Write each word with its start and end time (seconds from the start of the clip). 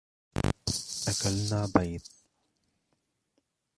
اكلنا 1.07 1.65
بيض. 1.75 2.01